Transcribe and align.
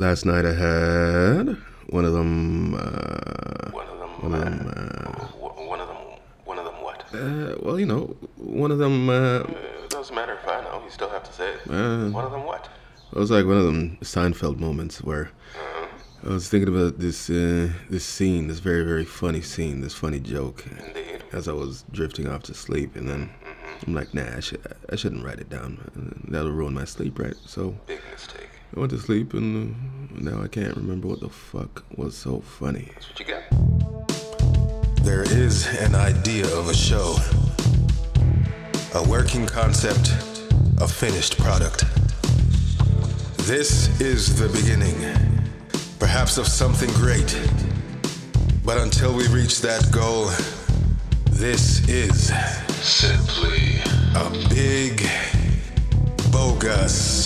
last 0.00 0.24
night 0.24 0.44
I 0.44 0.54
had 0.54 1.56
one 1.90 2.04
of 2.04 2.12
them. 2.12 2.74
Uh, 2.74 3.70
One 3.70 3.86
of 3.88 3.98
them. 4.02 4.10
one 4.22 4.34
of 4.34 4.40
them. 4.44 4.58
uh, 4.68 5.26
one 5.74 5.80
of 5.80 5.88
them. 5.88 5.96
One 6.50 6.58
of 6.58 6.64
them. 6.64 6.78
What? 6.86 7.04
Uh, 7.14 7.18
uh, 7.18 7.56
well, 7.64 7.78
you 7.82 7.86
know, 7.86 8.16
one 8.36 8.70
of 8.74 8.78
them. 8.78 9.08
Uh, 9.08 9.12
Uh, 9.12 9.84
it 9.84 9.90
doesn't 9.90 10.14
matter 10.14 10.34
if 10.40 10.46
I 10.48 10.60
know. 10.64 10.82
You 10.84 10.90
still 10.90 11.10
have 11.10 11.24
to 11.24 11.32
say 11.32 11.48
it. 11.54 11.60
uh, 11.70 12.08
one 12.20 12.24
of 12.24 12.32
them. 12.32 12.44
What? 12.44 12.68
it 13.12 13.18
was 13.18 13.30
like 13.30 13.44
one 13.46 13.56
of 13.62 13.64
them 13.70 13.98
Seinfeld 14.02 14.58
moments 14.58 15.02
where 15.02 15.26
Uh, 15.58 15.86
I 16.30 16.32
was 16.38 16.48
thinking 16.48 16.68
about 16.76 16.98
this 16.98 17.30
uh, 17.30 17.68
this 17.94 18.04
scene, 18.04 18.42
this 18.48 18.60
very 18.70 18.84
very 18.92 19.04
funny 19.20 19.42
scene, 19.52 19.80
this 19.80 19.94
funny 19.94 20.20
joke, 20.20 20.58
indeed. 20.86 21.24
as 21.32 21.48
I 21.48 21.52
was 21.62 21.84
drifting 21.98 22.26
off 22.28 22.42
to 22.44 22.54
sleep, 22.54 22.90
and 22.98 23.06
then 23.08 23.30
I'm 23.86 23.94
like, 23.94 24.12
nah, 24.12 24.36
I, 24.36 24.40
should, 24.40 24.60
I 24.92 24.96
shouldn't 24.96 25.24
write 25.24 25.40
it 25.44 25.48
down. 25.48 25.70
That'll 26.28 26.52
ruin 26.60 26.74
my 26.74 26.84
sleep, 26.84 27.18
right? 27.18 27.36
So 27.46 27.62
Big 27.86 28.00
mistake. 28.12 28.49
I 28.74 28.78
went 28.78 28.90
to 28.92 28.98
sleep, 29.00 29.34
and 29.34 29.74
uh, 30.16 30.20
now 30.20 30.42
I 30.42 30.46
can't 30.46 30.76
remember 30.76 31.08
what 31.08 31.18
the 31.20 31.28
fuck 31.28 31.84
was 31.96 32.16
so 32.16 32.40
funny. 32.40 32.88
That's 32.94 33.08
what 33.08 33.18
you 33.18 33.26
got. 33.26 35.04
There 35.04 35.22
is 35.22 35.66
an 35.80 35.96
idea 35.96 36.46
of 36.56 36.68
a 36.68 36.74
show, 36.74 37.16
a 38.94 39.02
working 39.08 39.44
concept, 39.46 40.10
a 40.80 40.86
finished 40.86 41.36
product. 41.38 41.84
This 43.48 44.00
is 44.00 44.38
the 44.38 44.48
beginning, 44.48 44.94
perhaps 45.98 46.38
of 46.38 46.46
something 46.46 46.90
great. 46.90 47.36
But 48.64 48.78
until 48.78 49.12
we 49.16 49.26
reach 49.28 49.60
that 49.62 49.90
goal, 49.90 50.26
this 51.30 51.88
is 51.88 52.32
Simply. 52.84 53.80
a 54.14 54.30
big, 54.48 55.04
bogus 56.30 57.19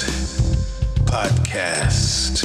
podcast. 1.54 2.42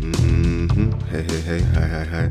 hmm 0.00 0.90
Hey, 1.10 1.22
hey, 1.22 1.40
hey, 1.40 1.60
hi, 1.60 1.86
hi, 1.86 2.04
hi. 2.04 2.30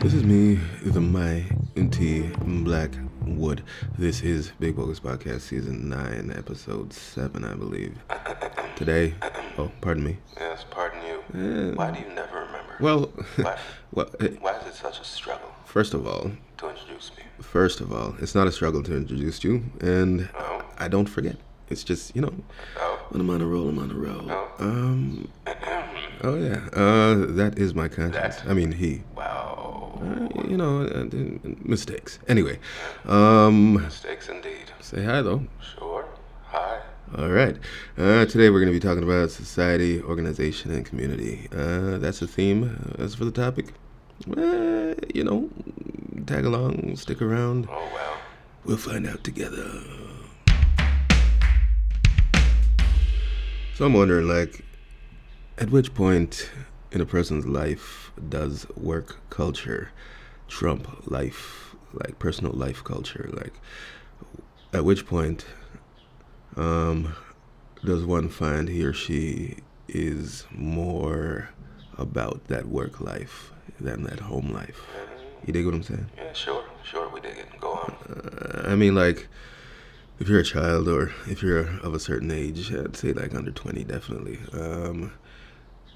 This 0.00 0.14
is 0.14 0.24
me, 0.24 0.58
the 0.82 1.00
My 1.00 1.44
NT 1.78 2.32
Blackwood. 2.64 3.62
This 3.98 4.22
is 4.22 4.52
Big 4.58 4.76
Bogus 4.76 5.00
Podcast 5.00 5.42
Season 5.42 5.90
9, 5.90 6.32
Episode 6.34 6.94
7, 6.94 7.44
I 7.44 7.54
believe. 7.54 7.98
Today, 8.76 9.14
oh, 9.58 9.70
pardon 9.82 10.04
me. 10.04 10.16
Yes. 10.38 10.64
Pardon 10.70 10.95
Eh, 11.34 11.70
Why 11.74 11.90
do 11.90 12.00
you 12.00 12.14
never 12.14 12.40
remember? 12.46 12.76
Well, 12.80 13.10
Why? 13.36 13.58
well, 13.92 14.10
eh, 14.20 14.28
Why 14.40 14.52
is 14.58 14.66
it 14.66 14.74
such 14.74 15.00
a 15.00 15.04
struggle 15.04 15.50
first 15.64 15.94
of 15.94 16.06
all, 16.06 16.30
to 16.58 16.68
introduce 16.70 17.10
me? 17.16 17.22
first 17.40 17.80
of 17.80 17.92
all, 17.92 18.14
it's 18.20 18.34
not 18.34 18.46
a 18.46 18.52
struggle 18.52 18.82
to 18.84 18.96
introduce 18.96 19.44
you, 19.44 19.64
and 19.80 20.28
Oh. 20.38 20.62
I 20.78 20.88
don't 20.88 21.08
forget. 21.08 21.36
It's 21.68 21.82
just, 21.84 22.14
you 22.14 22.22
know, 22.22 22.32
Oh. 22.78 22.98
when 23.10 23.20
I'm 23.20 23.30
on 23.30 23.40
a 23.42 23.46
roll, 23.46 23.68
I'm 23.68 23.78
on 23.78 23.90
a 23.90 23.94
roll. 23.94 24.30
Oh. 24.30 24.48
Um, 24.60 25.28
oh 26.22 26.36
yeah, 26.36 26.60
uh, 26.72 27.14
that 27.40 27.54
is 27.58 27.74
my 27.74 27.88
conscience. 27.88 28.36
That. 28.36 28.48
I 28.50 28.54
mean, 28.54 28.72
he. 28.72 29.02
wow. 29.16 29.98
Uh, 30.00 30.42
you 30.46 30.56
know, 30.56 30.82
uh, 30.82 31.06
mistakes. 31.64 32.18
Anyway, 32.28 32.58
um, 33.06 33.74
Mistakes 33.82 34.28
indeed. 34.28 34.70
say 34.80 35.02
hi 35.02 35.22
though. 35.22 35.42
Sure. 35.74 35.85
All 37.14 37.28
right. 37.28 37.56
Uh, 37.96 38.26
today 38.26 38.50
we're 38.50 38.58
going 38.58 38.72
to 38.72 38.78
be 38.78 38.80
talking 38.80 39.04
about 39.04 39.30
society, 39.30 40.02
organization, 40.02 40.72
and 40.72 40.84
community. 40.84 41.46
Uh, 41.52 41.98
that's 41.98 42.18
the 42.18 42.26
theme. 42.26 42.96
As 42.98 43.14
for 43.14 43.24
the 43.24 43.30
topic, 43.30 43.74
uh, 44.36 44.94
you 45.14 45.22
know, 45.22 45.48
tag 46.26 46.44
along, 46.44 46.96
stick 46.96 47.22
around. 47.22 47.68
Oh 47.70 47.90
well. 47.94 48.16
We'll 48.64 48.76
find 48.76 49.06
out 49.06 49.22
together. 49.22 49.70
So 53.74 53.86
I'm 53.86 53.92
wondering, 53.92 54.26
like, 54.26 54.64
at 55.58 55.70
which 55.70 55.94
point 55.94 56.50
in 56.90 57.00
a 57.00 57.06
person's 57.06 57.46
life 57.46 58.10
does 58.28 58.66
work 58.76 59.18
culture 59.30 59.92
trump 60.48 61.08
life, 61.08 61.76
like 61.92 62.18
personal 62.18 62.52
life 62.52 62.82
culture? 62.82 63.30
Like, 63.32 63.54
at 64.72 64.84
which 64.84 65.06
point 65.06 65.46
um, 66.56 67.14
does 67.84 68.04
one 68.04 68.28
find 68.28 68.68
he 68.68 68.84
or 68.84 68.92
she 68.92 69.56
is 69.88 70.46
more 70.50 71.50
about 71.98 72.44
that 72.48 72.66
work 72.66 73.00
life 73.00 73.52
than 73.80 74.02
that 74.04 74.20
home 74.20 74.52
life? 74.52 74.82
You 75.44 75.52
dig 75.52 75.64
what 75.64 75.74
I'm 75.74 75.82
saying? 75.82 76.06
Yeah. 76.16 76.32
Sure. 76.32 76.64
Sure. 76.82 77.08
We 77.08 77.20
dig 77.20 77.38
it. 77.38 77.60
Go 77.60 77.72
on. 77.72 77.94
Uh, 78.10 78.68
I 78.68 78.74
mean, 78.74 78.94
like, 78.94 79.28
if 80.18 80.28
you're 80.28 80.40
a 80.40 80.44
child 80.44 80.88
or 80.88 81.12
if 81.28 81.42
you're 81.42 81.68
of 81.80 81.94
a 81.94 82.00
certain 82.00 82.30
age, 82.30 82.72
I'd 82.72 82.96
say 82.96 83.12
like 83.12 83.34
under 83.34 83.50
20, 83.50 83.84
definitely. 83.84 84.38
Um, 84.52 85.12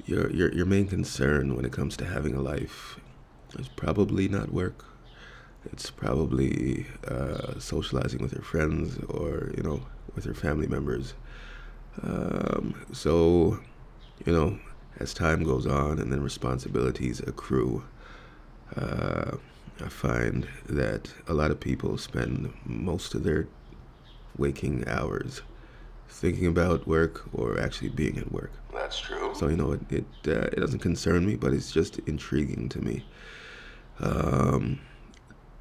your, 0.06 0.30
your, 0.30 0.52
your 0.52 0.66
main 0.66 0.86
concern 0.86 1.56
when 1.56 1.64
it 1.64 1.72
comes 1.72 1.96
to 1.98 2.04
having 2.04 2.34
a 2.34 2.40
life 2.40 2.98
is 3.58 3.68
probably 3.68 4.28
not 4.28 4.52
work. 4.52 4.84
It's 5.72 5.90
probably 5.90 6.86
uh, 7.06 7.58
socializing 7.58 8.22
with 8.22 8.32
your 8.32 8.42
friends 8.42 8.98
or, 9.08 9.52
you 9.56 9.62
know, 9.62 9.82
with 10.14 10.24
your 10.24 10.34
family 10.34 10.66
members. 10.66 11.14
Um, 12.02 12.74
so, 12.92 13.58
you 14.24 14.32
know, 14.32 14.58
as 14.98 15.14
time 15.14 15.44
goes 15.44 15.66
on 15.66 15.98
and 15.98 16.12
then 16.12 16.22
responsibilities 16.22 17.20
accrue, 17.20 17.84
uh, 18.76 19.32
I 19.82 19.88
find 19.88 20.46
that 20.68 21.12
a 21.26 21.34
lot 21.34 21.50
of 21.50 21.58
people 21.58 21.96
spend 21.98 22.52
most 22.64 23.14
of 23.14 23.24
their 23.24 23.48
waking 24.36 24.84
hours 24.86 25.42
thinking 26.08 26.46
about 26.46 26.86
work 26.86 27.28
or 27.32 27.58
actually 27.58 27.88
being 27.88 28.18
at 28.18 28.30
work. 28.30 28.52
That's 28.72 28.98
true. 28.98 29.32
So 29.34 29.48
you 29.48 29.56
know, 29.56 29.72
it 29.72 29.80
it, 29.90 30.04
uh, 30.26 30.48
it 30.52 30.60
doesn't 30.60 30.80
concern 30.80 31.26
me, 31.26 31.36
but 31.36 31.52
it's 31.52 31.70
just 31.70 31.98
intriguing 32.00 32.68
to 32.70 32.80
me 32.80 33.04
um, 34.00 34.80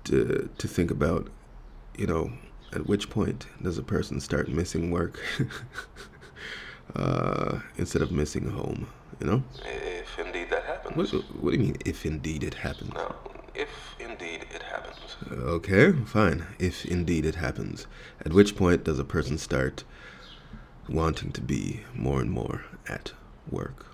to 0.05 0.49
to 0.57 0.67
think 0.67 0.91
about. 0.91 1.29
You 1.97 2.07
know, 2.07 2.31
at 2.74 2.85
which 2.88 3.09
point 3.09 3.47
does 3.62 3.78
a 3.78 3.84
person 3.84 4.19
start 4.19 4.47
missing 4.50 4.91
work 4.91 5.19
uh, 6.96 7.59
instead 7.78 8.02
of 8.02 8.12
missing 8.12 8.50
home? 8.50 8.88
You 9.19 9.28
know, 9.28 9.44
If 9.66 10.18
indeed 10.19 10.50
that 10.50 10.63
happens. 10.63 11.12
what, 11.12 11.24
what 11.41 11.52
do 11.52 11.58
you 11.58 11.63
mean? 11.63 11.78
If 11.85 12.06
indeed 12.06 12.44
it 12.44 12.53
happens. 12.53 12.94
No. 12.94 13.13
If 13.53 13.69
indeed 14.00 14.46
it 14.56 14.63
happens. 14.63 15.18
Okay, 15.31 15.91
fine. 16.06 16.46
If 16.59 16.85
indeed 16.85 17.25
it 17.25 17.35
happens, 17.35 17.85
at 18.25 18.31
which 18.34 18.56
point 18.56 18.85
does 18.85 18.97
a 19.00 19.03
person 19.03 19.38
start 19.38 19.84
wanting 20.88 21.31
to 21.34 21.41
be 21.41 21.81
more 21.94 22.22
and 22.22 22.31
more 22.31 22.63
at 22.88 23.12
work? 23.52 23.85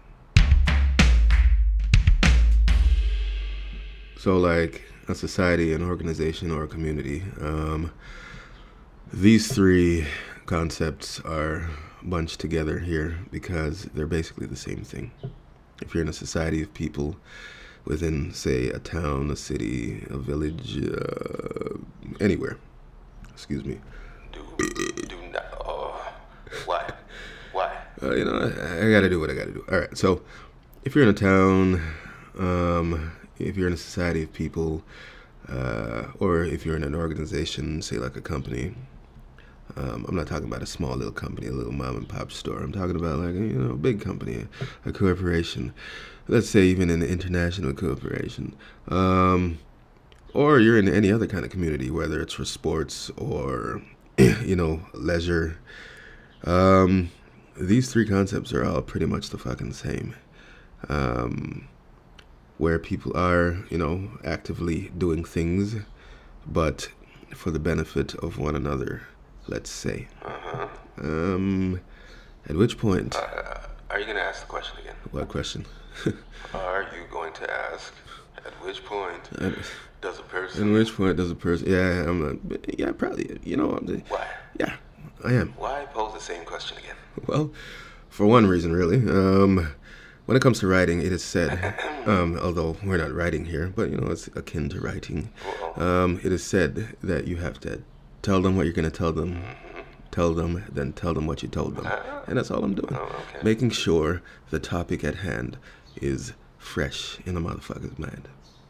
So, 4.17 4.37
like 4.37 4.83
a 5.07 5.15
society, 5.15 5.73
an 5.73 5.83
organization, 5.83 6.51
or 6.51 6.63
a 6.63 6.67
community, 6.67 7.23
um, 7.41 7.91
these 9.15 9.47
three 9.47 10.05
concepts 10.45 11.21
are 11.21 11.69
bunched 12.03 12.39
together 12.41 12.79
here 12.79 13.17
because 13.31 13.83
they're 13.93 14.05
basically 14.05 14.45
the 14.45 14.57
same 14.57 14.83
thing. 14.83 15.09
If 15.81 15.93
you're 15.93 16.03
in 16.03 16.09
a 16.09 16.13
society 16.13 16.61
of 16.61 16.73
people 16.73 17.15
within, 17.85 18.33
say, 18.33 18.67
a 18.67 18.79
town, 18.79 19.31
a 19.31 19.37
city, 19.37 20.05
a 20.09 20.17
village, 20.17 20.77
uh, 20.77 21.77
anywhere, 22.19 22.57
excuse 23.29 23.63
me, 23.63 23.79
Do 24.33 24.41
do 25.07 25.17
not. 25.31 25.45
Oh. 25.65 26.13
Why? 26.65 26.91
Why? 27.53 27.77
uh, 28.03 28.15
you 28.15 28.25
know, 28.25 28.37
I, 28.37 28.87
I 28.87 28.91
gotta 28.91 29.09
do 29.09 29.21
what 29.21 29.29
I 29.29 29.33
gotta 29.33 29.53
do. 29.53 29.63
All 29.71 29.79
right, 29.79 29.97
so 29.97 30.23
if 30.83 30.93
you're 30.93 31.05
in 31.05 31.09
a 31.09 31.13
town, 31.13 31.81
um, 32.37 33.13
if 33.39 33.55
you're 33.55 33.67
in 33.67 33.73
a 33.73 33.77
society 33.77 34.23
of 34.23 34.33
people, 34.33 34.83
uh, 35.47 36.07
or 36.19 36.43
if 36.43 36.65
you're 36.65 36.75
in 36.75 36.83
an 36.83 36.95
organization, 36.95 37.81
say 37.81 37.97
like 37.97 38.17
a 38.17 38.21
company, 38.21 38.73
um, 39.77 40.05
I'm 40.07 40.15
not 40.15 40.27
talking 40.27 40.47
about 40.47 40.61
a 40.61 40.67
small 40.67 40.95
little 40.95 41.13
company, 41.13 41.47
a 41.47 41.51
little 41.51 41.73
mom 41.73 41.97
and 41.97 42.07
pop 42.07 42.31
store. 42.31 42.59
I'm 42.59 42.71
talking 42.71 42.95
about 42.95 43.19
like 43.19 43.33
you 43.33 43.59
know 43.59 43.71
a 43.71 43.77
big 43.77 44.01
company, 44.01 44.47
a 44.85 44.91
corporation. 44.91 45.73
Let's 46.27 46.49
say 46.49 46.61
even 46.63 46.89
an 46.89 47.03
international 47.03 47.73
corporation, 47.73 48.55
um, 48.87 49.59
or 50.33 50.59
you're 50.59 50.77
in 50.77 50.87
any 50.87 51.11
other 51.11 51.27
kind 51.27 51.43
of 51.43 51.51
community, 51.51 51.91
whether 51.91 52.21
it's 52.21 52.33
for 52.33 52.45
sports 52.45 53.11
or 53.17 53.81
you 54.17 54.55
know 54.55 54.81
leisure. 54.93 55.57
Um, 56.43 57.11
these 57.57 57.91
three 57.91 58.07
concepts 58.07 58.53
are 58.53 58.63
all 58.63 58.81
pretty 58.81 59.05
much 59.05 59.29
the 59.29 59.37
fucking 59.37 59.73
same. 59.73 60.15
Um, 60.87 61.67
where 62.57 62.79
people 62.79 63.15
are, 63.17 63.57
you 63.69 63.77
know, 63.77 64.09
actively 64.23 64.91
doing 64.97 65.25
things, 65.25 65.75
but 66.47 66.89
for 67.33 67.51
the 67.51 67.59
benefit 67.59 68.15
of 68.15 68.37
one 68.37 68.55
another, 68.55 69.01
let's 69.47 69.69
say. 69.69 70.07
Uh-huh. 70.23 70.67
Um, 71.01 71.79
at 72.47 72.55
which 72.55 72.77
point, 72.77 73.15
Uh, 73.15 73.59
are 73.89 73.99
you 73.99 74.05
gonna 74.05 74.19
ask 74.19 74.41
the 74.41 74.47
question 74.47 74.77
again? 74.79 74.95
what 75.11 75.27
question? 75.27 75.65
Are 76.53 76.83
you 76.83 77.03
going 77.11 77.33
to 77.33 77.49
ask 77.71 77.93
at 78.45 78.51
which 78.65 78.83
point 78.85 79.21
Uh, 79.39 79.51
does 80.01 80.19
a 80.19 80.23
person 80.23 80.69
At 80.69 80.73
which 80.79 80.93
point 80.95 81.17
does 81.17 81.31
a 81.31 81.35
person? 81.35 81.67
Yeah, 81.69 82.09
I'm. 82.09 82.19
Uh, 82.51 82.57
yeah, 82.77 82.91
probably. 82.91 83.39
You 83.43 83.57
know, 83.57 83.71
I'm. 83.71 83.87
Why? 84.09 84.27
Yeah, 84.59 84.75
I 85.23 85.33
am. 85.33 85.53
Why 85.57 85.85
pose 85.93 86.13
the 86.13 86.19
same 86.19 86.43
question 86.45 86.77
again? 86.77 86.95
Well, 87.27 87.51
for 88.09 88.25
one 88.25 88.45
reason, 88.47 88.73
really. 88.73 88.97
Um, 88.97 89.73
when 90.25 90.35
it 90.35 90.41
comes 90.41 90.59
to 90.59 90.67
writing, 90.67 90.99
it 91.01 91.11
is 91.13 91.23
said, 91.23 91.75
um, 92.05 92.37
although 92.37 92.75
we're 92.83 92.97
not 92.97 93.13
writing 93.13 93.45
here, 93.45 93.71
but 93.75 93.89
you 93.89 93.97
know, 93.97 94.11
it's 94.11 94.27
akin 94.35 94.69
to 94.69 94.79
writing. 94.81 95.29
Um, 95.77 96.19
it 96.23 96.31
is 96.31 96.43
said 96.43 96.95
that 97.03 97.27
you 97.27 97.37
have 97.37 97.59
to 97.61 97.81
tell 98.25 98.41
them 98.41 98.57
what 98.57 98.65
you're 98.65 98.73
going 98.73 98.89
to 98.89 98.97
tell 98.97 99.11
them, 99.13 99.39
tell 100.09 100.33
them, 100.33 100.63
then 100.71 100.91
tell 100.93 101.13
them 101.13 101.27
what 101.27 101.43
you 101.43 101.47
told 101.47 101.75
them. 101.75 101.85
And 102.27 102.37
that's 102.37 102.49
all 102.49 102.63
I'm 102.63 102.73
doing. 102.73 102.95
Oh, 102.95 103.03
okay. 103.03 103.43
Making 103.43 103.69
sure 103.69 104.23
the 104.49 104.59
topic 104.59 105.03
at 105.03 105.15
hand 105.17 105.57
is 106.01 106.33
fresh 106.57 107.19
in 107.25 107.35
the 107.35 107.39
motherfucker's 107.41 107.99
mind. 107.99 108.27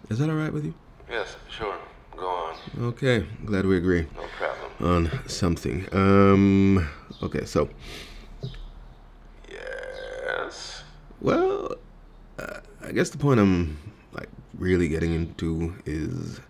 Is 0.09 0.19
that 0.19 0.29
all 0.29 0.35
right 0.35 0.51
with 0.51 0.65
you? 0.65 0.73
Yes, 1.09 1.37
sure. 1.49 1.77
Go 2.17 2.27
on. 2.27 2.55
Okay, 2.81 3.25
glad 3.45 3.65
we 3.65 3.77
agree 3.77 4.07
No 4.15 4.25
problem. 4.37 5.11
on 5.13 5.29
something. 5.29 5.87
Um, 5.93 6.87
okay, 7.23 7.45
so, 7.45 7.69
Yes. 9.49 10.83
well, 11.21 11.75
uh, 12.39 12.59
I 12.83 12.91
guess 12.91 13.09
the 13.09 13.17
point 13.17 13.39
I'm 13.39 13.77
like 14.13 14.29
really 14.57 14.87
getting 14.89 15.13
into 15.13 15.75
is 15.85 16.41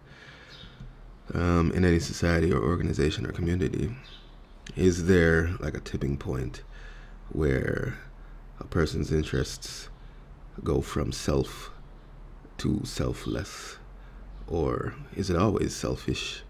um, 1.36 1.72
in 1.72 1.84
any 1.84 2.00
society 2.00 2.52
or 2.52 2.64
organization 2.64 3.26
or 3.26 3.32
community, 3.32 3.94
is 4.76 5.06
there 5.06 5.52
like 5.60 5.76
a 5.76 5.80
tipping 5.80 6.18
point 6.18 6.64
where 7.30 7.98
a 8.60 8.64
person's 8.64 9.12
interests 9.12 9.90
go 10.64 10.82
from 10.82 11.12
self 11.12 11.72
to 12.58 12.82
selfless? 12.86 13.78
Or 14.48 14.96
is 15.16 15.30
it 15.30 15.36
always 15.36 15.76
selfish? 15.76 16.44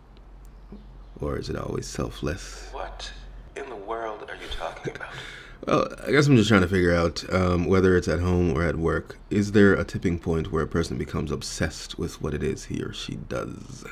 Or 1.19 1.37
is 1.37 1.49
it 1.49 1.55
always 1.55 1.87
selfless? 1.87 2.69
What 2.71 3.11
in 3.55 3.69
the 3.69 3.75
world 3.75 4.25
are 4.29 4.35
you 4.35 4.47
talking 4.51 4.95
about? 4.95 5.09
Well, 5.65 5.87
I 6.05 6.11
guess 6.11 6.27
I'm 6.27 6.35
just 6.35 6.49
trying 6.49 6.61
to 6.61 6.67
figure 6.67 6.93
out 6.93 7.23
um, 7.33 7.65
whether 7.65 7.97
it's 7.97 8.07
at 8.07 8.19
home 8.19 8.51
or 8.51 8.61
at 8.61 8.75
work. 8.75 9.17
Is 9.31 9.53
there 9.53 9.73
a 9.73 9.83
tipping 9.83 10.19
point 10.19 10.51
where 10.51 10.61
a 10.61 10.67
person 10.67 10.95
becomes 10.95 11.31
obsessed 11.31 11.97
with 11.97 12.21
what 12.21 12.35
it 12.35 12.43
is 12.43 12.65
he 12.65 12.83
or 12.83 12.93
she 12.93 13.15
does? 13.15 13.83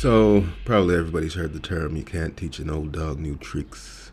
So, 0.00 0.46
probably 0.64 0.94
everybody's 0.94 1.34
heard 1.34 1.52
the 1.52 1.58
term 1.58 1.96
you 1.96 2.04
can't 2.04 2.36
teach 2.36 2.60
an 2.60 2.70
old 2.70 2.92
dog 2.92 3.18
new 3.18 3.34
tricks. 3.34 4.12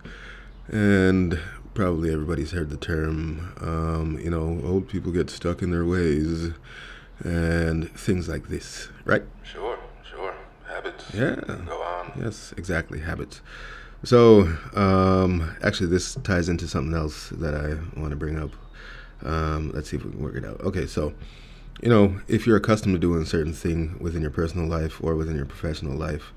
And 0.67 1.39
probably 1.75 2.11
everybody's 2.11 2.53
heard 2.53 2.71
the 2.71 2.75
term, 2.75 3.53
um, 3.61 4.19
you 4.19 4.31
know, 4.31 4.59
old 4.65 4.89
people 4.89 5.11
get 5.11 5.29
stuck 5.29 5.61
in 5.61 5.69
their 5.69 5.85
ways 5.85 6.53
and 7.23 7.87
things 7.91 8.27
like 8.27 8.47
this, 8.47 8.89
right? 9.03 9.21
Sure, 9.43 9.77
sure. 10.09 10.33
Habits. 10.67 11.13
Yeah. 11.13 11.35
Go 11.67 11.79
on. 11.79 12.13
Yes, 12.19 12.51
exactly. 12.57 13.01
Habits. 13.01 13.41
So, 14.03 14.57
um, 14.73 15.55
actually, 15.61 15.89
this 15.89 16.15
ties 16.23 16.49
into 16.49 16.67
something 16.67 16.95
else 16.95 17.29
that 17.29 17.53
I 17.53 17.75
want 17.99 18.09
to 18.09 18.15
bring 18.15 18.39
up. 18.39 18.53
Um, 19.21 19.69
let's 19.71 19.91
see 19.91 19.97
if 19.97 20.03
we 20.03 20.09
can 20.09 20.19
work 20.19 20.35
it 20.35 20.45
out. 20.45 20.61
Okay, 20.61 20.87
so, 20.87 21.13
you 21.81 21.89
know, 21.89 22.19
if 22.27 22.47
you're 22.47 22.57
accustomed 22.57 22.95
to 22.95 22.99
doing 22.99 23.23
a 23.23 23.25
certain 23.25 23.53
thing 23.53 23.97
within 23.99 24.21
your 24.21 24.31
personal 24.31 24.67
life 24.67 25.03
or 25.03 25.15
within 25.15 25.35
your 25.35 25.45
professional 25.45 25.97
life, 25.97 26.31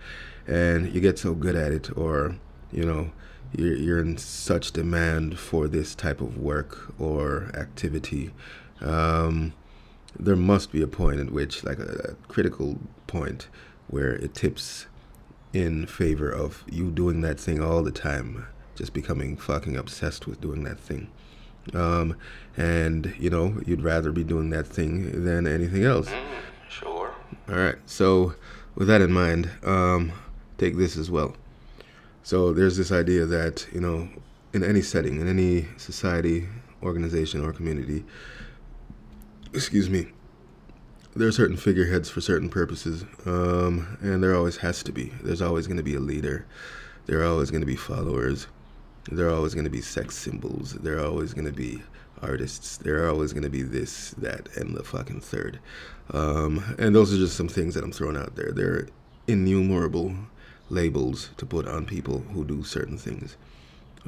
and 0.47 0.93
you 0.93 1.01
get 1.01 1.19
so 1.19 1.35
good 1.35 1.55
at 1.55 1.73
it, 1.73 1.97
or, 1.97 2.37
you 2.73 2.85
know, 2.85 3.11
you're, 3.57 3.77
you're 3.77 4.01
in 4.01 4.17
such 4.17 4.73
demand 4.73 5.39
for 5.39 5.69
this 5.69 5.95
type 5.95 6.21
of 6.21 6.39
work 6.39 6.95
or 6.99 7.51
activity, 7.55 8.31
um, 8.81 9.53
there 10.19 10.37
must 10.37 10.73
be 10.73 10.83
a 10.83 10.87
point 10.87 11.21
at 11.21 11.31
which, 11.31 11.65
like 11.65 11.79
a, 11.79 12.11
a 12.11 12.15
critical 12.29 12.79
point, 13.07 13.49
where 13.89 14.13
it 14.17 14.35
tips 14.35 14.87
in 15.53 15.87
favor 15.87 16.31
of 16.31 16.65
you 16.71 16.91
doing 16.91 17.21
that 17.21 17.39
thing 17.39 17.63
all 17.63 17.83
the 17.83 17.93
time, 17.93 18.47
just 18.75 18.93
becoming 18.93 19.37
fucking 19.37 19.77
obsessed 19.77 20.27
with 20.27 20.41
doing 20.41 20.65
that 20.65 20.79
thing. 20.79 21.11
Um, 21.75 22.17
and, 22.57 23.15
you 23.19 23.31
know, 23.31 23.61
you'd 23.67 23.83
rather 23.83 24.13
be 24.13 24.25
doing 24.25 24.51
that 24.51 24.67
thing 24.67 25.25
than 25.25 25.47
anything 25.47 25.85
else. 25.85 26.09
Mm, 26.09 26.71
sure. 26.71 27.15
All 27.49 27.55
right. 27.55 27.77
So, 27.87 28.35
with 28.75 28.89
that 28.89 29.01
in 29.01 29.13
mind, 29.13 29.51
um, 29.65 30.13
take 30.57 30.77
this 30.77 30.97
as 30.97 31.11
well. 31.11 31.37
So, 32.23 32.53
there's 32.53 32.77
this 32.77 32.93
idea 32.93 33.27
that, 33.27 33.67
you 33.73 33.81
know, 33.81 34.09
in 34.53 34.65
any 34.65 34.83
setting, 34.83 35.21
in 35.21 35.29
any 35.29 35.67
society, 35.77 36.49
organization, 36.83 37.45
or 37.45 37.53
community, 37.53 38.05
excuse 39.53 39.89
me, 39.89 40.09
there 41.17 41.29
are 41.29 41.33
certain 41.33 41.57
figureheads 41.57 42.09
for 42.09 42.21
certain 42.21 42.49
purposes, 42.49 43.05
um, 43.27 43.99
and 44.01 44.23
there 44.23 44.35
always 44.35 44.59
has 44.59 44.83
to 44.85 44.93
be. 44.93 45.13
There's 45.23 45.43
always 45.43 45.67
going 45.67 45.79
to 45.79 45.83
be 45.83 45.95
a 45.95 46.01
leader. 46.01 46.47
There 47.07 47.21
are 47.21 47.27
always 47.27 47.51
going 47.51 47.63
to 47.63 47.67
be 47.67 47.77
followers. 47.77 48.47
There 49.11 49.29
are 49.29 49.35
always 49.35 49.55
going 49.55 49.65
to 49.65 49.71
be 49.71 49.81
sex 49.81 50.17
symbols. 50.17 50.75
There 50.75 50.99
are 50.99 51.07
always 51.07 51.33
going 51.33 51.47
to 51.47 51.53
be 51.53 51.83
artists. 52.23 52.77
There 52.77 53.03
are 53.03 53.09
always 53.09 53.33
going 53.33 53.45
to 53.45 53.49
be 53.51 53.63
this, 53.63 54.11
that, 54.19 54.55
and 54.57 54.75
the 54.75 54.83
fucking 54.83 55.21
third. 55.21 55.59
Um, 56.13 56.77
and 56.79 56.95
those 56.95 57.13
are 57.13 57.17
just 57.17 57.37
some 57.37 57.49
things 57.49 57.75
that 57.75 57.85
I'm 57.85 57.93
throwing 57.93 58.17
out 58.17 58.37
there. 58.37 58.53
There 58.53 58.73
are 58.73 58.89
innumerable 59.27 60.15
labels 60.69 61.31
to 61.39 61.47
put 61.47 61.67
on 61.67 61.87
people 61.87 62.21
who 62.33 62.45
do 62.45 62.63
certain 62.63 62.99
things. 62.99 63.37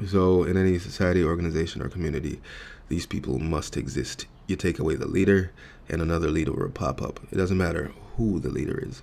So, 0.07 0.43
in 0.43 0.57
any 0.57 0.79
society, 0.79 1.23
organization, 1.23 1.81
or 1.81 1.89
community, 1.89 2.39
these 2.87 3.05
people 3.05 3.39
must 3.39 3.77
exist. 3.77 4.25
You 4.47 4.55
take 4.55 4.79
away 4.79 4.95
the 4.95 5.07
leader, 5.07 5.51
and 5.89 6.01
another 6.01 6.29
leader 6.29 6.53
will 6.53 6.69
pop 6.69 7.01
up. 7.01 7.19
It 7.31 7.37
doesn't 7.37 7.57
matter 7.57 7.91
who 8.17 8.39
the 8.39 8.49
leader 8.49 8.79
is. 8.87 9.01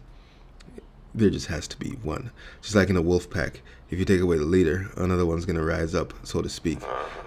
There 1.18 1.30
just 1.30 1.48
has 1.48 1.66
to 1.68 1.76
be 1.76 1.90
one. 2.04 2.30
Just 2.62 2.76
like 2.76 2.90
in 2.90 2.96
a 2.96 3.02
wolf 3.02 3.28
pack, 3.28 3.60
if 3.90 3.98
you 3.98 4.04
take 4.04 4.20
away 4.20 4.38
the 4.38 4.44
leader, 4.44 4.88
another 4.96 5.26
one's 5.26 5.44
gonna 5.44 5.64
rise 5.64 5.92
up, 5.92 6.14
so 6.22 6.42
to 6.42 6.48
speak. 6.48 6.80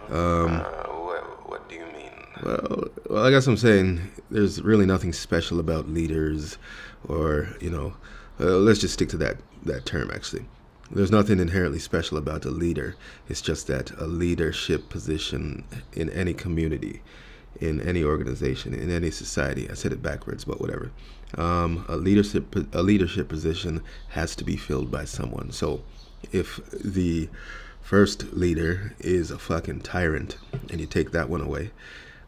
Um, 0.10 0.62
Uh, 0.62 0.64
what, 1.08 1.50
what 1.50 1.68
do 1.70 1.76
you 1.76 1.82
mean? 1.88 2.12
well, 2.42 2.86
well, 3.10 3.26
I 3.26 3.32
guess 3.32 3.48
I'm 3.48 3.58
saying 3.58 4.00
there's 4.30 4.62
really 4.62 4.86
nothing 4.86 5.12
special 5.12 5.60
about 5.60 5.90
leaders, 5.90 6.58
or 7.06 7.50
you 7.60 7.70
know, 7.70 7.94
uh, 8.40 8.46
let's 8.60 8.80
just 8.80 8.94
stick 8.94 9.10
to 9.10 9.18
that 9.18 9.38
that 9.66 9.86
term. 9.86 10.10
Actually, 10.10 10.46
there's 10.90 11.12
nothing 11.12 11.40
inherently 11.42 11.80
special 11.80 12.18
about 12.18 12.46
a 12.46 12.50
leader. 12.50 12.96
It's 13.28 13.42
just 13.42 13.68
that 13.68 13.92
a 14.00 14.06
leadership 14.08 14.88
position 14.88 15.66
in 15.92 16.10
any 16.12 16.34
community, 16.34 17.02
in 17.62 17.80
any 17.82 18.04
organization, 18.04 18.74
in 18.74 18.90
any 18.92 19.12
society. 19.12 19.70
I 19.70 19.76
said 19.76 19.94
it 19.94 20.02
backwards, 20.02 20.44
but 20.44 20.60
whatever. 20.60 20.92
Um, 21.38 21.86
a 21.88 21.96
leadership 21.96 22.54
a 22.74 22.82
leadership 22.82 23.30
position 23.30 23.82
has 24.10 24.36
to 24.36 24.44
be 24.44 24.58
filled 24.58 24.92
by 24.92 25.06
someone. 25.06 25.52
So, 25.52 25.82
if 26.32 26.60
the 26.72 27.30
first 27.82 28.34
leader 28.34 28.94
is 29.00 29.32
a 29.32 29.38
fucking 29.38 29.82
tyrant, 29.82 30.38
and 30.70 30.82
you 30.82 30.88
take 30.88 31.12
that 31.12 31.30
one 31.30 31.42
away, 31.42 31.72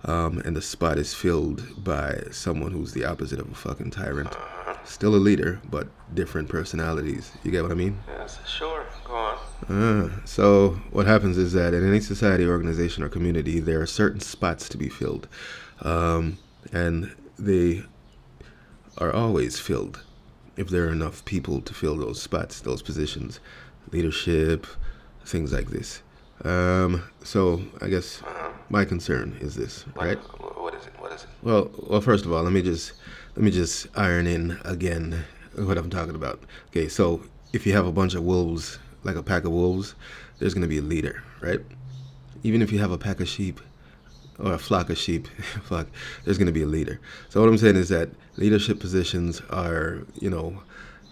um, 0.05 0.39
and 0.45 0.55
the 0.55 0.61
spot 0.61 0.97
is 0.97 1.13
filled 1.13 1.83
by 1.83 2.23
someone 2.31 2.71
who's 2.71 2.93
the 2.93 3.05
opposite 3.05 3.39
of 3.39 3.51
a 3.51 3.55
fucking 3.55 3.91
tyrant. 3.91 4.35
Still 4.85 5.15
a 5.15 5.17
leader, 5.17 5.61
but 5.69 5.87
different 6.13 6.49
personalities. 6.49 7.31
You 7.43 7.51
get 7.51 7.63
what 7.63 7.71
I 7.71 7.75
mean? 7.75 7.97
Yes, 8.07 8.39
sure. 8.45 8.85
Uh, 9.69 10.09
so 10.25 10.71
what 10.91 11.05
happens 11.07 11.37
is 11.37 11.53
that 11.53 11.73
in 11.73 11.87
any 11.87 11.99
society, 11.99 12.45
organization, 12.45 13.03
or 13.03 13.09
community, 13.09 13.59
there 13.59 13.81
are 13.81 13.85
certain 13.85 14.19
spots 14.19 14.67
to 14.69 14.77
be 14.77 14.89
filled, 14.89 15.27
um, 15.81 16.37
and 16.71 17.13
they 17.39 17.83
are 18.97 19.13
always 19.13 19.59
filled 19.59 20.03
if 20.55 20.69
there 20.69 20.85
are 20.85 20.91
enough 20.91 21.23
people 21.25 21.61
to 21.61 21.73
fill 21.73 21.97
those 21.97 22.21
spots, 22.21 22.61
those 22.61 22.81
positions, 22.81 23.39
leadership, 23.91 24.67
things 25.25 25.51
like 25.51 25.69
this. 25.69 26.01
Um, 26.43 27.03
so 27.23 27.61
I 27.81 27.87
guess 27.87 28.21
my 28.69 28.85
concern 28.85 29.37
is 29.39 29.55
this, 29.55 29.85
right? 29.95 30.17
wh- 30.17 30.61
what 30.61 30.73
is 30.75 30.85
it? 30.85 30.93
What 30.99 31.11
is 31.13 31.23
it? 31.23 31.29
Well, 31.41 31.71
well, 31.87 32.01
first 32.01 32.25
of 32.25 32.33
all, 32.33 32.43
let 32.43 32.51
me 32.51 32.61
just 32.61 32.93
let 33.35 33.43
me 33.43 33.51
just 33.51 33.87
iron 33.95 34.27
in 34.27 34.59
again 34.65 35.23
what 35.55 35.77
I'm 35.77 35.89
talking 35.89 36.15
about. 36.15 36.41
Okay, 36.67 36.87
so 36.87 37.21
if 37.53 37.65
you 37.65 37.73
have 37.73 37.85
a 37.85 37.91
bunch 37.91 38.13
of 38.13 38.23
wolves, 38.23 38.77
like 39.03 39.15
a 39.15 39.23
pack 39.23 39.43
of 39.45 39.51
wolves, 39.51 39.95
there's 40.39 40.53
gonna 40.53 40.67
be 40.67 40.77
a 40.77 40.83
leader, 40.83 41.23
right? 41.41 41.61
Even 42.43 42.61
if 42.61 42.71
you 42.71 42.79
have 42.79 42.91
a 42.91 42.97
pack 42.97 43.19
of 43.19 43.27
sheep 43.27 43.59
or 44.39 44.53
a 44.53 44.57
flock 44.57 44.89
of 44.89 44.97
sheep, 44.97 45.27
fuck, 45.63 45.87
there's 46.23 46.37
gonna 46.37 46.51
be 46.51 46.63
a 46.63 46.67
leader. 46.67 46.99
So 47.29 47.39
what 47.39 47.49
I'm 47.49 47.57
saying 47.57 47.75
is 47.75 47.89
that 47.89 48.09
leadership 48.37 48.79
positions 48.79 49.41
are, 49.49 49.99
you 50.19 50.29
know, 50.29 50.61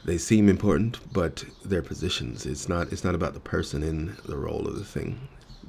they 0.03 0.17
seem 0.17 0.49
important, 0.49 0.99
but 1.13 1.43
they're 1.63 1.81
positions. 1.81 2.45
It's 2.45 2.67
not. 2.67 2.91
It's 2.91 3.03
not 3.03 3.13
about 3.15 3.33
the 3.33 3.39
person 3.39 3.83
in 3.83 4.17
the 4.25 4.35
role 4.35 4.67
of 4.67 4.75
the 4.75 4.83
thing. 4.83 5.19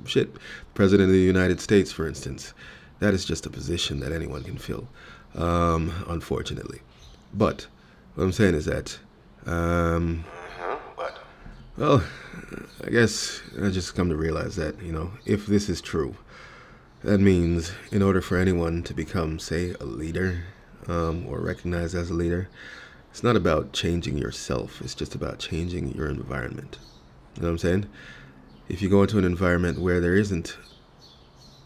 Shit, 0.07 0.35
President 0.75 1.09
of 1.09 1.13
the 1.13 1.21
United 1.21 1.61
States, 1.61 1.93
for 1.93 2.09
instance, 2.09 2.55
that 2.99 3.15
is 3.15 3.25
just 3.25 3.47
a 3.47 3.51
position 3.51 4.01
that 4.01 4.11
anyone 4.11 4.43
can 4.43 4.57
fill. 4.57 4.89
Um, 5.35 5.93
unfortunately, 6.09 6.81
but 7.35 7.67
what 8.15 8.25
I'm 8.25 8.33
saying 8.33 8.55
is 8.55 8.65
that, 8.65 8.99
um? 9.47 10.25
Well, 11.77 12.05
I 12.85 12.91
guess 12.91 13.41
I 13.61 13.71
just 13.71 13.95
come 13.95 14.09
to 14.09 14.17
realize 14.17 14.57
that 14.57 14.83
you 14.83 14.93
know 14.93 15.13
if 15.25 15.47
this 15.47 15.69
is 15.69 15.81
true, 15.81 16.17
that 17.03 17.19
means 17.19 17.73
in 17.91 18.03
order 18.03 18.21
for 18.21 18.37
anyone 18.37 18.83
to 18.85 18.95
become, 18.95 19.39
say, 19.39 19.75
a 19.81 19.85
leader, 19.85 20.45
um, 20.89 21.27
or 21.27 21.41
recognized 21.41 21.95
as 21.95 22.11
a 22.11 22.15
leader, 22.15 22.49
it's 23.11 23.23
not 23.23 23.37
about 23.37 23.73
changing 23.73 24.19
yourself. 24.19 24.81
It's 24.81 24.95
just 24.95 25.15
about 25.15 25.39
changing 25.39 25.95
your 25.95 26.09
environment. 26.09 26.79
You 27.35 27.43
know 27.43 27.49
what 27.49 27.53
I'm 27.53 27.59
saying? 27.59 27.87
If 28.69 28.83
you 28.83 28.89
go 28.89 29.03
into 29.03 29.19
an 29.19 29.25
environment 29.25 29.79
where 29.79 30.01
there 30.01 30.15
isn't 30.15 30.57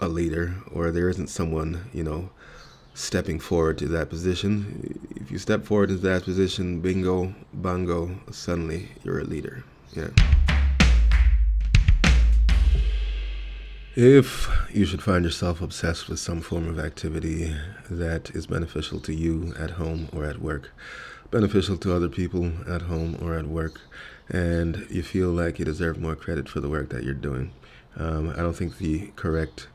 a 0.00 0.08
leader 0.08 0.56
or 0.72 0.90
there 0.90 1.08
isn't 1.08 1.28
someone, 1.28 1.88
you 1.92 2.02
know, 2.02 2.30
stepping 2.94 3.38
forward 3.38 3.78
to 3.78 3.88
that 3.88 4.08
position, 4.08 4.98
if 5.16 5.30
you 5.30 5.38
step 5.38 5.64
forward 5.64 5.90
into 5.90 6.02
that 6.02 6.24
position, 6.24 6.80
bingo, 6.80 7.34
bongo, 7.52 8.18
suddenly 8.30 8.88
you're 9.04 9.20
a 9.20 9.24
leader. 9.24 9.64
Yeah. 9.96 10.08
If 13.94 14.50
you 14.70 14.84
should 14.84 15.02
find 15.02 15.24
yourself 15.24 15.62
obsessed 15.62 16.10
with 16.10 16.18
some 16.18 16.42
form 16.42 16.68
of 16.68 16.78
activity 16.78 17.56
that 17.88 18.28
is 18.30 18.46
beneficial 18.46 19.00
to 19.00 19.14
you 19.14 19.54
at 19.58 19.70
home 19.70 20.10
or 20.12 20.26
at 20.26 20.42
work, 20.42 20.70
beneficial 21.30 21.78
to 21.78 21.94
other 21.94 22.10
people 22.10 22.52
at 22.68 22.82
home 22.82 23.16
or 23.22 23.38
at 23.38 23.46
work, 23.46 23.80
and 24.28 24.86
you 24.90 25.02
feel 25.02 25.30
like 25.30 25.58
you 25.58 25.64
deserve 25.64 25.98
more 25.98 26.14
credit 26.14 26.46
for 26.46 26.60
the 26.60 26.68
work 26.68 26.90
that 26.90 27.04
you're 27.04 27.14
doing, 27.14 27.52
um, 27.96 28.28
I 28.30 28.42
don't 28.42 28.54
think 28.54 28.76
the 28.76 29.12
correct 29.16 29.68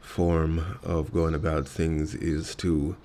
form 0.00 0.80
of 0.82 1.12
going 1.12 1.34
about 1.34 1.68
things 1.68 2.16
is 2.16 2.56
to, 2.56 2.96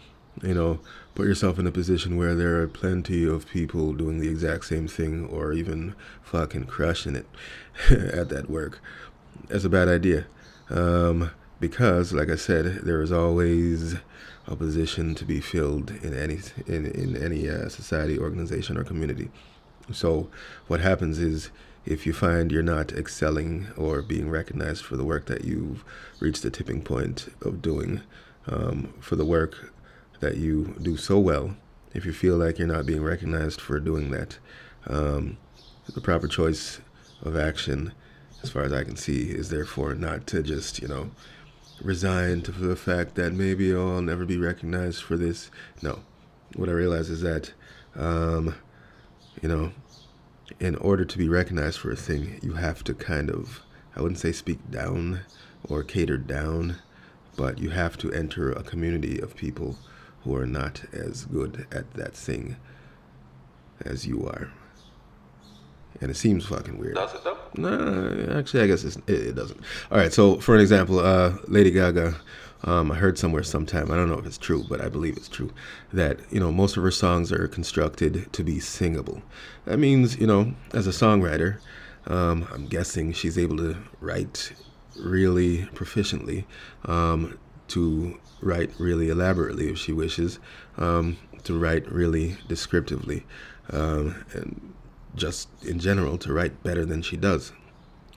you 0.41 0.53
know, 0.53 0.79
put 1.13 1.27
yourself 1.27 1.57
in 1.59 1.67
a 1.67 1.71
position 1.71 2.17
where 2.17 2.35
there 2.35 2.61
are 2.61 2.67
plenty 2.67 3.27
of 3.27 3.47
people 3.47 3.93
doing 3.93 4.19
the 4.19 4.29
exact 4.29 4.65
same 4.65 4.87
thing 4.87 5.25
or 5.25 5.53
even 5.53 5.95
fucking 6.21 6.65
crushing 6.65 7.15
it 7.15 7.27
at 7.89 8.29
that 8.29 8.49
work. 8.49 8.79
That's 9.47 9.63
a 9.63 9.69
bad 9.69 9.87
idea. 9.87 10.25
Um, 10.69 11.31
because, 11.59 12.11
like 12.11 12.29
I 12.29 12.35
said, 12.35 12.81
there 12.83 13.01
is 13.01 13.11
always 13.11 13.95
a 14.47 14.55
position 14.55 15.15
to 15.15 15.25
be 15.25 15.39
filled 15.39 15.91
in 16.03 16.13
any 16.13 16.39
in, 16.67 16.85
in 16.85 17.15
any 17.15 17.49
uh, 17.49 17.69
society, 17.69 18.19
organization, 18.19 18.77
or 18.77 18.83
community. 18.83 19.29
So, 19.91 20.29
what 20.67 20.81
happens 20.81 21.19
is 21.19 21.49
if 21.85 22.05
you 22.05 22.13
find 22.13 22.51
you're 22.51 22.63
not 22.63 22.91
excelling 22.91 23.67
or 23.77 24.01
being 24.01 24.29
recognized 24.29 24.83
for 24.83 24.97
the 24.97 25.05
work 25.05 25.27
that 25.27 25.45
you've 25.45 25.83
reached 26.19 26.43
the 26.43 26.49
tipping 26.49 26.81
point 26.81 27.29
of 27.41 27.61
doing, 27.61 28.01
um, 28.47 28.93
for 28.99 29.15
the 29.15 29.25
work 29.25 29.73
that 30.25 30.37
you 30.37 30.75
do 30.81 30.97
so 30.97 31.19
well, 31.19 31.55
if 31.93 32.03
you 32.03 32.11
feel 32.11 32.35
like 32.35 32.57
you're 32.57 32.67
not 32.67 32.87
being 32.87 33.03
recognized 33.03 33.61
for 33.61 33.79
doing 33.79 34.09
that, 34.09 34.39
um, 34.87 35.37
the 35.93 36.01
proper 36.01 36.27
choice 36.27 36.81
of 37.21 37.37
action, 37.37 37.93
as 38.41 38.49
far 38.49 38.63
as 38.63 38.73
I 38.73 38.83
can 38.83 38.95
see, 38.95 39.29
is 39.29 39.49
therefore 39.49 39.93
not 39.93 40.25
to 40.27 40.41
just, 40.41 40.81
you 40.81 40.87
know, 40.87 41.11
resign 41.79 42.41
to 42.41 42.51
the 42.51 42.75
fact 42.75 43.13
that 43.15 43.33
maybe, 43.33 43.71
I'll 43.75 44.01
never 44.01 44.25
be 44.25 44.37
recognized 44.37 45.03
for 45.03 45.15
this. 45.15 45.51
No. 45.83 45.99
What 46.55 46.69
I 46.69 46.71
realize 46.71 47.11
is 47.11 47.21
that, 47.21 47.53
um, 47.95 48.55
you 49.43 49.49
know, 49.49 49.73
in 50.59 50.75
order 50.77 51.05
to 51.05 51.17
be 51.19 51.29
recognized 51.29 51.79
for 51.79 51.91
a 51.91 51.95
thing, 51.95 52.39
you 52.41 52.53
have 52.53 52.83
to 52.85 52.95
kind 52.95 53.29
of, 53.29 53.61
I 53.95 54.01
wouldn't 54.01 54.19
say 54.19 54.31
speak 54.31 54.71
down 54.71 55.19
or 55.69 55.83
cater 55.83 56.17
down, 56.17 56.77
but 57.35 57.59
you 57.59 57.69
have 57.69 57.95
to 57.99 58.11
enter 58.11 58.51
a 58.51 58.63
community 58.63 59.19
of 59.19 59.35
people 59.35 59.77
who 60.25 60.35
are 60.35 60.45
not 60.45 60.83
as 60.91 61.25
good 61.25 61.65
at 61.71 61.93
that 61.93 62.13
thing 62.13 62.57
as 63.85 64.05
you 64.05 64.27
are. 64.27 64.51
And 66.01 66.11
it 66.11 66.15
seems 66.15 66.45
fucking 66.45 66.77
weird. 66.77 66.95
Does 66.95 67.13
it 67.13 67.23
though? 67.23 67.37
No, 67.55 68.37
actually, 68.37 68.63
I 68.63 68.67
guess 68.67 68.83
it's, 68.83 68.97
it, 69.07 69.27
it 69.29 69.35
doesn't. 69.35 69.61
All 69.89 69.97
right, 69.97 70.11
so 70.11 70.39
for 70.41 70.55
an 70.55 70.61
example, 70.61 70.99
uh, 70.99 71.37
Lady 71.47 71.71
Gaga, 71.71 72.15
um, 72.65 72.91
I 72.91 72.95
heard 72.95 73.17
somewhere 73.17 73.43
sometime, 73.43 73.91
I 73.91 73.95
don't 73.95 74.09
know 74.09 74.19
if 74.19 74.25
it's 74.25 74.37
true, 74.37 74.65
but 74.67 74.81
I 74.81 74.89
believe 74.89 75.15
it's 75.15 75.29
true, 75.29 75.51
that, 75.93 76.19
you 76.31 76.39
know, 76.39 76.51
most 76.51 76.75
of 76.75 76.83
her 76.83 76.91
songs 76.91 77.31
are 77.31 77.47
constructed 77.47 78.33
to 78.33 78.43
be 78.43 78.59
singable. 78.59 79.21
That 79.63 79.77
means, 79.77 80.17
you 80.17 80.27
know, 80.27 80.53
as 80.73 80.85
a 80.85 80.91
songwriter, 80.91 81.59
um, 82.07 82.47
I'm 82.51 82.65
guessing 82.65 83.13
she's 83.13 83.37
able 83.37 83.57
to 83.57 83.77
write 84.01 84.51
really 84.99 85.65
proficiently, 85.75 86.45
um, 86.85 87.37
to 87.69 88.19
write 88.41 88.71
really 88.79 89.09
elaborately 89.09 89.69
if 89.69 89.77
she 89.77 89.91
wishes, 89.91 90.39
um, 90.77 91.17
to 91.43 91.57
write 91.57 91.91
really 91.91 92.37
descriptively, 92.47 93.25
um, 93.71 94.25
and 94.33 94.73
just 95.15 95.47
in 95.63 95.79
general 95.79 96.17
to 96.17 96.33
write 96.33 96.63
better 96.63 96.85
than 96.85 97.01
she 97.01 97.17
does. 97.17 97.51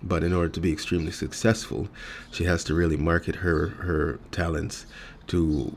But 0.03 0.23
in 0.23 0.33
order 0.33 0.49
to 0.51 0.61
be 0.61 0.73
extremely 0.73 1.13
successful, 1.13 1.89
she 2.31 2.45
has 2.45 2.63
to 2.65 2.75
really 2.75 2.97
market 2.97 3.37
her 3.37 3.69
her 3.69 4.21
talents 4.31 4.87
to, 5.29 5.77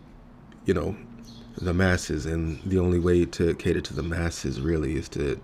you 0.65 0.73
know, 0.73 0.95
the 1.57 1.73
masses. 1.73 2.25
And 2.25 2.61
the 2.63 2.79
only 2.79 2.99
way 2.99 3.25
to 3.25 3.55
cater 3.55 3.81
to 3.81 3.93
the 3.93 4.03
masses 4.03 4.61
really 4.61 4.95
is 4.95 5.09
to 5.09 5.41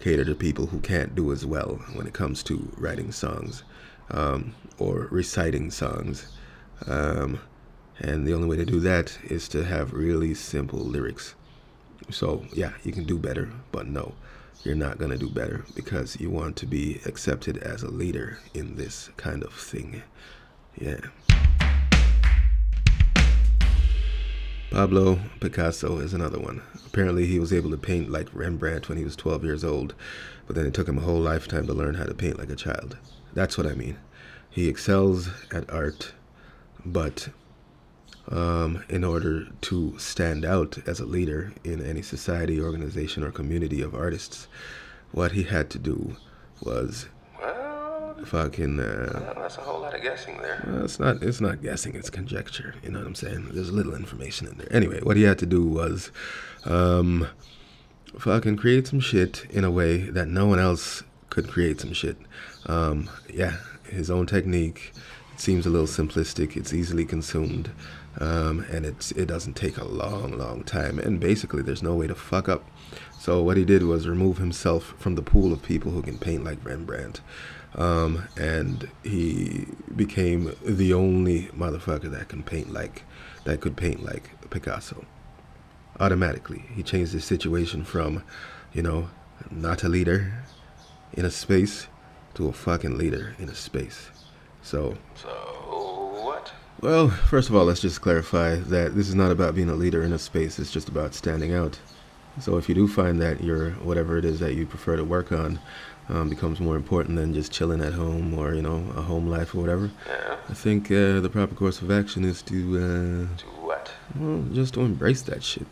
cater 0.00 0.24
to 0.24 0.34
people 0.34 0.66
who 0.66 0.80
can't 0.80 1.14
do 1.14 1.32
as 1.32 1.44
well 1.44 1.80
when 1.94 2.06
it 2.06 2.14
comes 2.14 2.42
to 2.44 2.72
writing 2.76 3.12
songs 3.12 3.62
um, 4.10 4.54
or 4.78 5.08
reciting 5.10 5.70
songs. 5.70 6.28
Um, 6.86 7.40
and 7.98 8.26
the 8.26 8.34
only 8.34 8.48
way 8.48 8.56
to 8.56 8.64
do 8.64 8.80
that 8.80 9.18
is 9.24 9.48
to 9.48 9.64
have 9.64 9.92
really 9.92 10.34
simple 10.34 10.78
lyrics. 10.78 11.34
So, 12.10 12.44
yeah, 12.52 12.72
you 12.84 12.92
can 12.92 13.04
do 13.04 13.18
better, 13.18 13.50
but 13.72 13.86
no 13.86 14.14
you're 14.64 14.74
not 14.74 14.98
going 14.98 15.10
to 15.10 15.18
do 15.18 15.28
better 15.28 15.64
because 15.74 16.20
you 16.20 16.30
want 16.30 16.56
to 16.56 16.66
be 16.66 17.00
accepted 17.06 17.58
as 17.58 17.82
a 17.82 17.90
leader 17.90 18.38
in 18.54 18.76
this 18.76 19.10
kind 19.16 19.42
of 19.44 19.52
thing. 19.52 20.02
Yeah. 20.76 21.00
Pablo 24.70 25.18
Picasso 25.40 25.98
is 25.98 26.12
another 26.12 26.38
one. 26.38 26.60
Apparently, 26.86 27.26
he 27.26 27.38
was 27.38 27.52
able 27.52 27.70
to 27.70 27.78
paint 27.78 28.10
like 28.10 28.28
Rembrandt 28.34 28.88
when 28.88 28.98
he 28.98 29.04
was 29.04 29.16
12 29.16 29.44
years 29.44 29.64
old, 29.64 29.94
but 30.46 30.56
then 30.56 30.66
it 30.66 30.74
took 30.74 30.88
him 30.88 30.98
a 30.98 31.02
whole 31.02 31.20
lifetime 31.20 31.66
to 31.66 31.72
learn 31.72 31.94
how 31.94 32.04
to 32.04 32.14
paint 32.14 32.38
like 32.38 32.50
a 32.50 32.56
child. 32.56 32.98
That's 33.32 33.56
what 33.56 33.66
I 33.66 33.74
mean. 33.74 33.96
He 34.50 34.68
excels 34.68 35.30
at 35.52 35.70
art, 35.70 36.12
but 36.92 37.28
um, 38.30 38.84
in 38.88 39.04
order 39.04 39.46
to 39.62 39.98
stand 39.98 40.44
out 40.44 40.78
as 40.86 41.00
a 41.00 41.06
leader 41.06 41.52
in 41.64 41.84
any 41.84 42.02
society, 42.02 42.60
organization, 42.60 43.22
or 43.22 43.30
community 43.30 43.80
of 43.80 43.94
artists, 43.94 44.48
what 45.12 45.32
he 45.32 45.44
had 45.44 45.70
to 45.70 45.78
do 45.78 46.16
was 46.62 47.08
Well, 47.40 48.16
fucking. 48.24 48.80
Uh, 48.80 49.34
that's 49.38 49.56
a 49.56 49.60
whole 49.62 49.80
lot 49.80 49.94
of 49.94 50.02
guessing 50.02 50.38
there. 50.42 50.62
well, 50.66 50.84
it's 50.84 50.98
not. 51.00 51.22
It's 51.22 51.40
not 51.40 51.62
guessing. 51.62 51.94
It's 51.94 52.10
conjecture. 52.10 52.74
You 52.82 52.90
know 52.90 52.98
what 52.98 53.06
I'm 53.08 53.14
saying? 53.14 53.50
There's 53.52 53.72
little 53.72 53.94
information 53.94 54.46
in 54.48 54.58
there. 54.58 54.72
Anyway, 54.72 55.00
what 55.02 55.16
he 55.16 55.22
had 55.22 55.38
to 55.38 55.46
do 55.46 55.64
was, 55.64 56.10
um, 56.64 57.28
fucking 58.18 58.56
create 58.56 58.86
some 58.86 59.00
shit 59.00 59.46
in 59.50 59.64
a 59.64 59.70
way 59.70 59.98
that 59.98 60.28
no 60.28 60.46
one 60.46 60.58
else 60.58 61.02
could 61.30 61.48
create 61.48 61.80
some 61.80 61.92
shit. 61.92 62.16
Um, 62.66 63.08
yeah, 63.32 63.56
his 63.84 64.10
own 64.10 64.26
technique. 64.26 64.92
Seems 65.38 65.64
a 65.64 65.70
little 65.70 65.86
simplistic. 65.86 66.56
It's 66.56 66.74
easily 66.74 67.06
consumed 67.06 67.70
um, 68.20 68.64
and 68.70 68.84
it's 68.84 69.12
it 69.12 69.26
doesn't 69.26 69.54
take 69.54 69.76
a 69.76 69.84
long, 69.84 70.36
long 70.36 70.64
time. 70.64 70.98
And 70.98 71.20
basically, 71.20 71.62
there's 71.62 71.82
no 71.82 71.94
way 71.94 72.06
to 72.06 72.14
fuck 72.14 72.48
up. 72.48 72.64
So 73.18 73.42
what 73.42 73.56
he 73.56 73.64
did 73.64 73.84
was 73.84 74.08
remove 74.08 74.38
himself 74.38 74.94
from 74.98 75.14
the 75.14 75.22
pool 75.22 75.52
of 75.52 75.62
people 75.62 75.92
who 75.92 76.02
can 76.02 76.18
paint 76.18 76.44
like 76.44 76.64
Rembrandt, 76.64 77.20
um, 77.76 78.24
and 78.36 78.88
he 79.04 79.66
became 79.94 80.54
the 80.64 80.92
only 80.92 81.42
motherfucker 81.48 82.10
that 82.10 82.28
can 82.28 82.42
paint 82.42 82.72
like 82.72 83.04
that 83.44 83.60
could 83.60 83.76
paint 83.76 84.04
like 84.04 84.30
Picasso. 84.50 85.04
Automatically, 86.00 86.64
he 86.74 86.82
changed 86.82 87.12
the 87.12 87.20
situation 87.20 87.84
from, 87.84 88.22
you 88.72 88.82
know, 88.82 89.10
not 89.50 89.82
a 89.82 89.88
leader 89.88 90.44
in 91.12 91.24
a 91.24 91.30
space 91.30 91.88
to 92.34 92.48
a 92.48 92.52
fucking 92.52 92.96
leader 92.96 93.34
in 93.38 93.48
a 93.48 93.54
space. 93.54 94.10
So 94.62 94.96
So 95.14 95.28
what? 96.24 96.52
well, 96.80 97.08
first 97.08 97.48
of 97.48 97.54
all, 97.56 97.64
let's 97.64 97.80
just 97.80 98.00
clarify 98.00 98.56
that 98.56 98.94
this 98.94 99.08
is 99.08 99.14
not 99.14 99.30
about 99.30 99.54
being 99.54 99.70
a 99.70 99.74
leader 99.74 100.02
in 100.02 100.12
a 100.12 100.18
space, 100.18 100.58
it's 100.58 100.70
just 100.70 100.88
about 100.88 101.14
standing 101.14 101.52
out. 101.54 101.78
So 102.40 102.56
if 102.56 102.68
you 102.68 102.74
do 102.74 102.86
find 102.86 103.20
that 103.20 103.42
your 103.42 103.70
whatever 103.82 104.16
it 104.16 104.24
is 104.24 104.38
that 104.40 104.54
you 104.54 104.64
prefer 104.66 104.96
to 104.96 105.04
work 105.04 105.32
on 105.32 105.58
um, 106.08 106.28
becomes 106.28 106.60
more 106.60 106.76
important 106.76 107.16
than 107.16 107.34
just 107.34 107.50
chilling 107.52 107.80
at 107.82 107.92
home 107.94 108.32
or, 108.34 108.54
you 108.54 108.62
know, 108.62 108.76
a 108.96 109.02
home 109.02 109.26
life 109.28 109.54
or 109.54 109.60
whatever, 109.60 109.90
Yeah. 110.06 110.36
I 110.48 110.54
think 110.54 110.90
uh, 110.90 111.20
the 111.20 111.28
proper 111.30 111.54
course 111.54 111.82
of 111.82 111.90
action 111.90 112.24
is 112.24 112.40
to, 112.42 113.26
To 113.38 113.44
what? 113.60 113.90
uh, 114.14 114.18
well, 114.20 114.44
just 114.52 114.74
to 114.74 114.80
embrace 114.82 115.22
that 115.22 115.42
shit. 115.42 115.66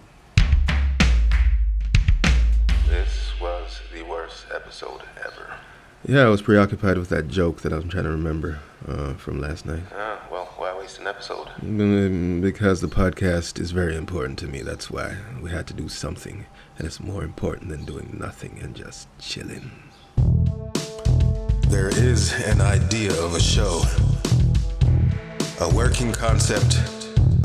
Yeah, 6.09 6.21
I 6.27 6.29
was 6.29 6.41
preoccupied 6.41 6.99
with 6.99 7.09
that 7.09 7.27
joke 7.29 7.63
that 7.63 7.73
I 7.73 7.77
was 7.77 7.87
trying 7.87 8.05
to 8.05 8.11
remember 8.11 8.61
uh, 8.87 9.15
from 9.15 9.41
last 9.41 9.67
night. 9.67 9.83
Ah, 9.93 10.21
well, 10.31 10.45
why 10.57 10.77
waste 10.79 11.01
an 11.01 11.09
episode? 11.09 11.49
Mm, 11.61 12.41
Because 12.41 12.81
the 12.81 12.87
podcast 12.87 13.59
is 13.59 13.73
very 13.73 13.97
important 13.97 14.39
to 14.41 14.47
me. 14.47 14.63
That's 14.63 14.89
why 14.89 15.17
we 15.43 15.51
had 15.51 15.67
to 15.67 15.75
do 15.75 15.89
something. 15.89 16.47
And 16.79 16.87
it's 16.87 17.01
more 17.01 17.25
important 17.25 17.71
than 17.71 17.85
doing 17.85 18.17
nothing 18.21 18.61
and 18.63 18.77
just 18.77 19.09
chilling. 19.19 19.73
There 21.69 21.89
is 21.89 22.33
an 22.45 22.61
idea 22.61 23.11
of 23.25 23.35
a 23.35 23.41
show, 23.41 23.83
a 25.61 25.75
working 25.75 26.13
concept, 26.13 26.77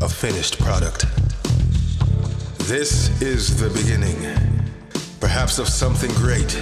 a 0.04 0.08
finished 0.08 0.60
product. 0.60 1.06
This 2.68 3.20
is 3.24 3.60
the 3.60 3.70
beginning, 3.72 4.22
perhaps 5.20 5.58
of 5.58 5.68
something 5.68 6.12
great. 6.12 6.56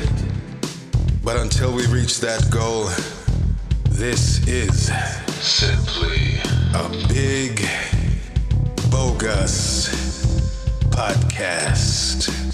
But 1.32 1.42
until 1.42 1.72
we 1.72 1.86
reach 1.86 2.22
that 2.22 2.50
goal, 2.50 2.86
this 3.90 4.48
is 4.48 4.92
simply 5.40 6.40
a 6.74 6.90
big 7.08 7.64
bogus 8.90 9.90
podcast. 10.90 12.49